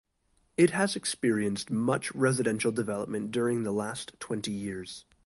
It 0.57 0.71
has 0.71 0.95
experienced 0.95 1.69
much 1.69 2.11
residential 2.15 2.71
development 2.71 3.29
during 3.29 3.61
the 3.61 3.71
last 3.71 4.13
twenty 4.19 4.49
years. 4.51 5.05